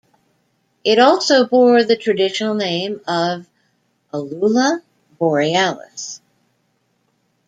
[0.83, 3.47] It also bore the traditional name of
[4.11, 4.81] "Alula
[5.19, 6.21] Borealis".